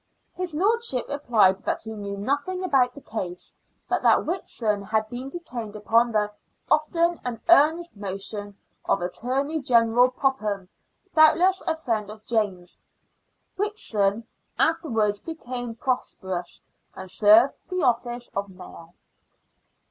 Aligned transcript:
His 0.33 0.55
lordship 0.55 1.05
replied 1.09 1.59
that 1.59 1.83
he 1.83 1.91
knew 1.91 2.17
nothing 2.17 2.63
about 2.63 2.95
the 2.95 3.01
case, 3.01 3.53
but 3.87 4.01
that 4.01 4.25
Whitson 4.25 4.81
had 4.81 5.07
been 5.11 5.29
detained 5.29 5.75
upon 5.75 6.11
the" 6.11 6.31
often 6.71 7.19
and 7.23 7.39
earnest 7.47 7.95
motion" 7.95 8.57
of 8.89 8.99
Attorney 8.99 9.61
General 9.61 10.09
Popham, 10.09 10.69
doubtless 11.13 11.61
a 11.67 11.75
friend 11.75 12.09
of 12.09 12.25
James. 12.25 12.79
Whitson 13.57 14.25
after 14.57 14.89
wards 14.89 15.19
became 15.19 15.75
prosperous, 15.75 16.65
and 16.95 17.07
served 17.07 17.53
the 17.69 17.83
office 17.83 18.27
of 18.29 18.49
Mayor. 18.49 18.87